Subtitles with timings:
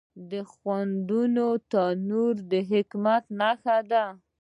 [0.31, 4.05] د خوندونو تنوع د حکمت نښه ده.